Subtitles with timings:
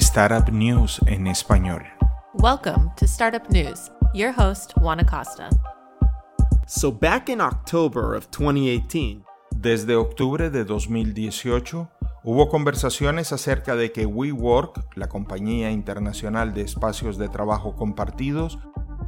[0.00, 1.84] Startup News en español.
[2.34, 3.92] Welcome to Startup News.
[4.12, 5.48] Your host, Juan Acosta.
[6.66, 9.22] So back in October of 2018,
[9.54, 11.88] Desde octubre de 2018,
[12.24, 18.58] hubo conversaciones acerca de que WeWork, la compañía internacional de espacios de trabajo compartidos,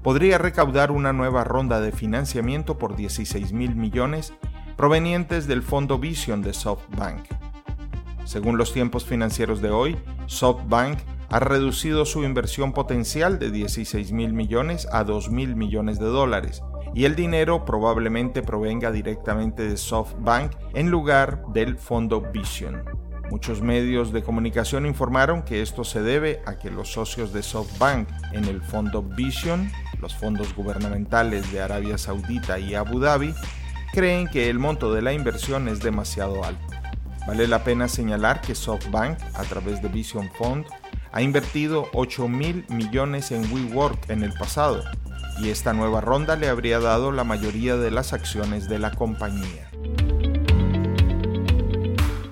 [0.04, 4.32] podría recaudar una nueva ronda de financiamiento por 16 mil millones
[4.76, 7.35] provenientes del fondo Vision de SoftBank.
[8.26, 10.98] Según los tiempos financieros de hoy, SoftBank
[11.30, 16.60] ha reducido su inversión potencial de 16 mil millones a 2 mil millones de dólares,
[16.92, 22.82] y el dinero probablemente provenga directamente de SoftBank en lugar del fondo Vision.
[23.30, 28.08] Muchos medios de comunicación informaron que esto se debe a que los socios de SoftBank
[28.32, 33.34] en el fondo Vision, los fondos gubernamentales de Arabia Saudita y Abu Dhabi,
[33.92, 36.76] creen que el monto de la inversión es demasiado alto.
[37.26, 40.64] Vale la pena señalar que SoftBank, a través de Vision Fund,
[41.12, 44.84] ha invertido 8 mil millones en WeWork en el pasado,
[45.40, 49.70] y esta nueva ronda le habría dado la mayoría de las acciones de la compañía.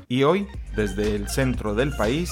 [0.07, 2.31] Y hoy, desde el centro del país,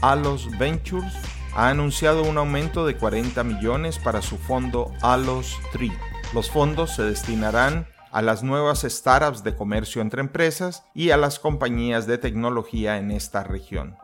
[0.00, 1.14] Alos Ventures
[1.56, 5.90] ha anunciado un aumento de 40 millones para su fondo Alos 3.
[6.32, 11.40] Los fondos se destinarán a las nuevas startups de comercio entre empresas y a las
[11.40, 13.96] compañías de tecnología en esta región.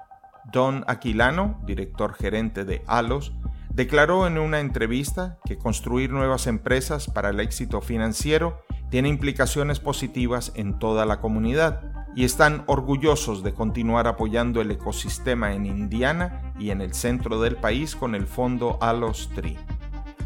[0.52, 3.32] Don Aquilano, director gerente de Alos,
[3.72, 10.50] declaró en una entrevista que construir nuevas empresas para el éxito financiero tiene implicaciones positivas
[10.56, 16.70] en toda la comunidad y están orgullosos de continuar apoyando el ecosistema en Indiana y
[16.70, 19.56] en el centro del país con el fondo Alos 3.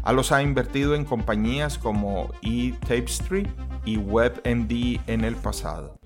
[0.05, 3.47] Alos ha invertido en compañías como eTapestry
[3.85, 5.99] y WebMD en el pasado.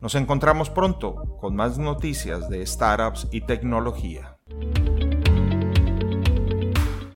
[0.00, 4.36] Nos encontramos pronto con más noticias de startups y tecnología.